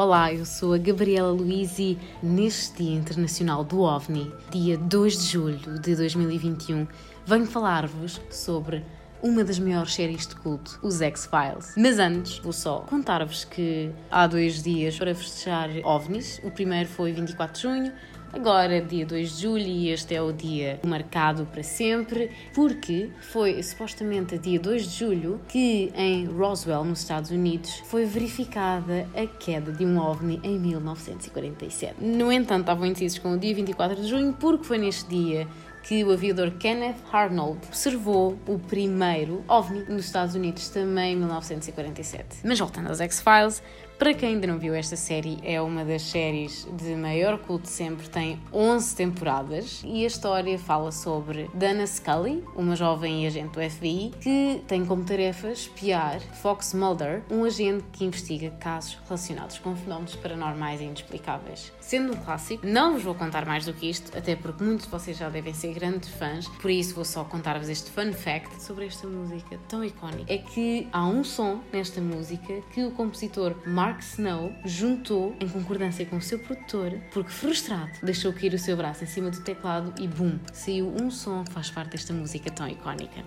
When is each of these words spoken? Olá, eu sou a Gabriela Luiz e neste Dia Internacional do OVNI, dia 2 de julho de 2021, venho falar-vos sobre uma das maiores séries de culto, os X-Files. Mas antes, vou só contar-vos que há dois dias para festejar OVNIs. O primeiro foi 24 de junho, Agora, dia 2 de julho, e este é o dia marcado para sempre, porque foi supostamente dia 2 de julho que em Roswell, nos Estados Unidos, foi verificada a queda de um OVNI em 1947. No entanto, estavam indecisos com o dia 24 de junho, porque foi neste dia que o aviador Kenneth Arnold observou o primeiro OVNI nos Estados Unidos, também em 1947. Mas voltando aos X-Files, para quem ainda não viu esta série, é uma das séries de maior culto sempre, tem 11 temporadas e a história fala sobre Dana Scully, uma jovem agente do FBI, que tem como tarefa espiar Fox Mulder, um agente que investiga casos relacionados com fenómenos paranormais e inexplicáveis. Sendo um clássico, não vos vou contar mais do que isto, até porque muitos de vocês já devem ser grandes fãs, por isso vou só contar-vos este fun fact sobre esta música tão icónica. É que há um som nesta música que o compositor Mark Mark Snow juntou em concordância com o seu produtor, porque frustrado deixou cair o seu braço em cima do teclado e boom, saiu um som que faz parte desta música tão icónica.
Olá, 0.00 0.32
eu 0.32 0.46
sou 0.46 0.74
a 0.74 0.78
Gabriela 0.78 1.32
Luiz 1.32 1.76
e 1.80 1.98
neste 2.22 2.84
Dia 2.84 2.96
Internacional 2.96 3.64
do 3.64 3.80
OVNI, 3.80 4.32
dia 4.48 4.78
2 4.78 5.18
de 5.18 5.26
julho 5.26 5.80
de 5.80 5.96
2021, 5.96 6.86
venho 7.26 7.46
falar-vos 7.46 8.20
sobre 8.30 8.84
uma 9.22 9.44
das 9.44 9.58
maiores 9.58 9.94
séries 9.94 10.26
de 10.26 10.36
culto, 10.36 10.78
os 10.82 11.00
X-Files. 11.00 11.74
Mas 11.76 11.98
antes, 11.98 12.38
vou 12.38 12.52
só 12.52 12.80
contar-vos 12.80 13.44
que 13.44 13.90
há 14.10 14.26
dois 14.26 14.62
dias 14.62 14.96
para 14.98 15.14
festejar 15.14 15.70
OVNIs. 15.84 16.40
O 16.44 16.50
primeiro 16.50 16.88
foi 16.88 17.12
24 17.12 17.54
de 17.54 17.62
junho, 17.62 17.92
Agora, 18.30 18.82
dia 18.82 19.06
2 19.06 19.36
de 19.36 19.42
julho, 19.42 19.66
e 19.66 19.88
este 19.88 20.14
é 20.14 20.20
o 20.20 20.32
dia 20.32 20.78
marcado 20.86 21.46
para 21.46 21.62
sempre, 21.62 22.30
porque 22.54 23.10
foi 23.20 23.62
supostamente 23.62 24.36
dia 24.36 24.60
2 24.60 24.82
de 24.82 24.98
julho 24.98 25.40
que 25.48 25.90
em 25.94 26.26
Roswell, 26.26 26.84
nos 26.84 27.00
Estados 27.00 27.30
Unidos, 27.30 27.82
foi 27.86 28.04
verificada 28.04 29.08
a 29.14 29.26
queda 29.26 29.72
de 29.72 29.84
um 29.84 29.98
OVNI 29.98 30.40
em 30.42 30.58
1947. 30.58 32.04
No 32.04 32.30
entanto, 32.30 32.60
estavam 32.60 32.84
indecisos 32.84 33.18
com 33.18 33.32
o 33.32 33.38
dia 33.38 33.54
24 33.54 33.96
de 33.96 34.06
junho, 34.06 34.34
porque 34.38 34.64
foi 34.64 34.76
neste 34.76 35.08
dia 35.08 35.48
que 35.82 36.04
o 36.04 36.12
aviador 36.12 36.50
Kenneth 36.52 36.96
Arnold 37.12 37.58
observou 37.66 38.38
o 38.46 38.58
primeiro 38.58 39.44
OVNI 39.48 39.84
nos 39.88 40.06
Estados 40.06 40.34
Unidos, 40.34 40.68
também 40.68 41.14
em 41.14 41.16
1947. 41.16 42.40
Mas 42.44 42.58
voltando 42.58 42.88
aos 42.88 43.00
X-Files, 43.00 43.62
para 43.98 44.14
quem 44.14 44.34
ainda 44.34 44.46
não 44.46 44.58
viu 44.58 44.74
esta 44.74 44.94
série, 44.94 45.38
é 45.42 45.60
uma 45.60 45.84
das 45.84 46.02
séries 46.02 46.68
de 46.72 46.94
maior 46.94 47.36
culto 47.36 47.68
sempre, 47.68 48.08
tem 48.08 48.40
11 48.52 48.94
temporadas 48.94 49.82
e 49.84 50.04
a 50.04 50.06
história 50.06 50.56
fala 50.56 50.92
sobre 50.92 51.50
Dana 51.52 51.84
Scully, 51.84 52.44
uma 52.54 52.76
jovem 52.76 53.26
agente 53.26 53.58
do 53.58 53.70
FBI, 53.70 54.12
que 54.20 54.62
tem 54.68 54.86
como 54.86 55.04
tarefa 55.04 55.50
espiar 55.50 56.20
Fox 56.20 56.74
Mulder, 56.74 57.24
um 57.28 57.42
agente 57.42 57.84
que 57.92 58.04
investiga 58.04 58.50
casos 58.50 58.96
relacionados 59.04 59.58
com 59.58 59.74
fenómenos 59.74 60.14
paranormais 60.14 60.80
e 60.80 60.84
inexplicáveis. 60.84 61.72
Sendo 61.80 62.12
um 62.12 62.16
clássico, 62.16 62.64
não 62.64 62.92
vos 62.92 63.02
vou 63.02 63.16
contar 63.16 63.44
mais 63.44 63.66
do 63.66 63.72
que 63.72 63.90
isto, 63.90 64.16
até 64.16 64.36
porque 64.36 64.62
muitos 64.62 64.86
de 64.86 64.92
vocês 64.92 65.16
já 65.16 65.28
devem 65.28 65.52
ser 65.52 65.74
grandes 65.74 66.10
fãs, 66.10 66.46
por 66.46 66.70
isso 66.70 66.94
vou 66.94 67.04
só 67.04 67.24
contar-vos 67.24 67.68
este 67.68 67.90
fun 67.90 68.12
fact 68.12 68.62
sobre 68.62 68.86
esta 68.86 69.08
música 69.08 69.58
tão 69.68 69.82
icónica. 69.82 70.32
É 70.32 70.38
que 70.38 70.86
há 70.92 71.04
um 71.04 71.24
som 71.24 71.60
nesta 71.72 72.00
música 72.00 72.62
que 72.72 72.84
o 72.84 72.92
compositor 72.92 73.56
Mark 73.66 73.87
Mark 73.88 74.02
Snow 74.02 74.52
juntou 74.66 75.34
em 75.40 75.48
concordância 75.48 76.04
com 76.04 76.16
o 76.16 76.20
seu 76.20 76.38
produtor, 76.38 76.92
porque 77.10 77.30
frustrado 77.30 77.92
deixou 78.02 78.34
cair 78.34 78.52
o 78.52 78.58
seu 78.58 78.76
braço 78.76 79.02
em 79.02 79.06
cima 79.06 79.30
do 79.30 79.40
teclado 79.40 79.94
e 79.98 80.06
boom, 80.06 80.38
saiu 80.52 80.94
um 80.94 81.10
som 81.10 81.42
que 81.42 81.52
faz 81.52 81.70
parte 81.70 81.92
desta 81.92 82.12
música 82.12 82.50
tão 82.50 82.68
icónica. 82.68 83.24